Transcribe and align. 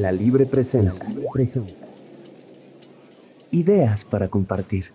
La 0.00 0.12
Libre 0.12 0.46
presenta. 0.46 0.94
Ideas 3.50 4.06
para 4.06 4.28
compartir. 4.28 4.94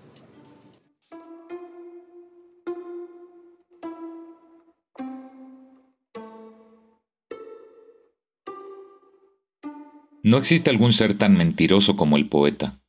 No 10.23 10.37
existe 10.39 10.71
algún 10.71 10.91
ser 10.91 11.15
tan 11.19 11.37
mentiroso 11.37 11.95
como 11.95 12.17
el 12.17 12.27
poeta. 12.27 12.81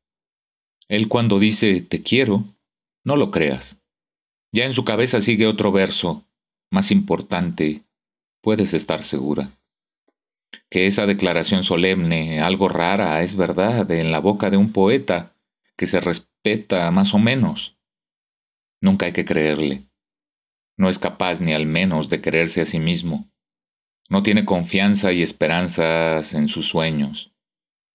Él 0.89 1.09
cuando 1.09 1.39
dice 1.39 1.83
te 1.83 2.03
quiero, 2.03 2.45
no 3.05 3.17
lo 3.17 3.31
creas. 3.31 3.79
Ya 4.53 4.65
en 4.65 4.73
su 4.73 4.87
cabeza 4.87 5.21
sigue 5.21 5.47
otro 5.47 5.71
verso, 5.71 6.25
más 6.71 6.91
importante, 6.91 7.85
puedes 8.41 8.73
estar 8.73 9.03
segura. 9.03 9.51
Que 10.71 10.87
esa 10.87 11.07
declaración 11.07 11.63
solemne, 11.63 12.41
algo 12.41 12.69
rara, 12.69 13.23
es 13.23 13.37
verdad 13.37 13.91
en 13.91 14.11
la 14.11 14.21
boca 14.21 14.51
de 14.51 14.57
un 14.57 14.73
poeta 14.73 15.35
que 15.77 15.87
se 15.87 16.01
respeta 16.01 16.91
más 16.91 17.15
o 17.15 17.19
menos. 17.19 17.79
Nunca 18.81 19.07
hay 19.07 19.13
que 19.13 19.25
creerle. 19.25 19.89
No 20.77 20.89
es 20.89 20.99
capaz 20.99 21.41
ni 21.41 21.55
al 21.55 21.67
menos 21.67 22.09
de 22.11 22.21
creerse 22.21 22.61
a 22.61 22.65
sí 22.67 22.81
mismo. 22.81 23.31
No 24.09 24.23
tiene 24.23 24.45
confianza 24.45 25.13
y 25.13 25.23
esperanzas 25.23 26.35
en 26.35 26.49
sus 26.49 26.67
sueños. 26.67 27.33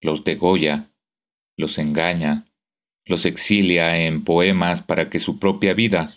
Los 0.00 0.24
degolla, 0.24 0.90
los 1.56 1.78
engaña, 1.78 2.46
los 3.04 3.24
exilia 3.26 4.04
en 4.04 4.24
poemas 4.24 4.82
para 4.82 5.10
que 5.10 5.18
su 5.18 5.38
propia 5.38 5.74
vida 5.74 6.12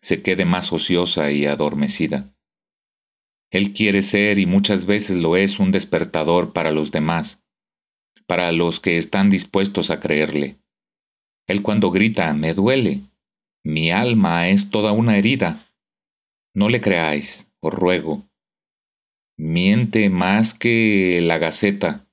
se 0.00 0.22
quede 0.22 0.44
más 0.44 0.72
ociosa 0.72 1.30
y 1.30 1.46
adormecida. 1.46 2.32
Él 3.50 3.72
quiere 3.72 4.02
ser 4.02 4.38
y 4.38 4.46
muchas 4.46 4.84
veces 4.84 5.16
lo 5.16 5.36
es 5.36 5.58
un 5.58 5.70
despertador 5.72 6.52
para 6.52 6.70
los 6.70 6.90
demás, 6.90 7.42
para 8.26 8.52
los 8.52 8.80
que 8.80 8.98
están 8.98 9.30
dispuestos 9.30 9.90
a 9.90 10.00
creerle. 10.00 10.58
Él 11.46 11.62
cuando 11.62 11.90
grita, 11.90 12.32
me 12.34 12.52
duele, 12.52 13.08
mi 13.64 13.90
alma 13.90 14.48
es 14.48 14.70
toda 14.70 14.92
una 14.92 15.16
herida. 15.16 15.66
No 16.54 16.68
le 16.68 16.80
creáis, 16.80 17.50
os 17.60 17.72
ruego. 17.72 18.28
Miente 19.36 20.10
más 20.10 20.54
que 20.54 21.20
la 21.22 21.38
gaceta. 21.38 22.06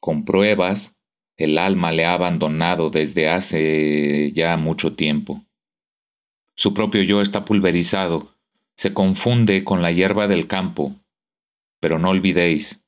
Con 0.00 0.24
pruebas, 0.24 0.96
el 1.36 1.58
alma 1.58 1.90
le 1.90 2.04
ha 2.04 2.14
abandonado 2.14 2.90
desde 2.90 3.28
hace 3.28 4.32
ya 4.32 4.56
mucho 4.56 4.94
tiempo. 4.94 5.44
Su 6.54 6.74
propio 6.74 7.02
yo 7.02 7.20
está 7.20 7.44
pulverizado, 7.44 8.36
se 8.80 8.94
confunde 8.94 9.62
con 9.62 9.82
la 9.82 9.92
hierba 9.92 10.26
del 10.26 10.46
campo, 10.46 10.98
pero 11.82 11.98
no 11.98 12.08
olvidéis, 12.08 12.82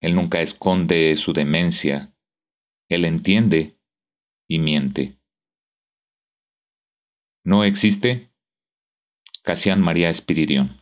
Él 0.00 0.14
nunca 0.14 0.40
esconde 0.40 1.16
su 1.16 1.32
demencia, 1.32 2.14
Él 2.88 3.04
entiende 3.04 3.76
y 4.46 4.60
miente. 4.60 5.18
¿No 7.42 7.64
existe? 7.64 8.30
Casian 9.42 9.80
María 9.80 10.10
Espiridión. 10.10 10.79